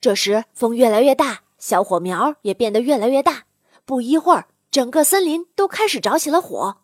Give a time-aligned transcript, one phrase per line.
[0.00, 3.44] 这时风越来越大小火苗也变得越来越大。
[3.84, 6.78] 不一会儿整个森林都开始着起了火。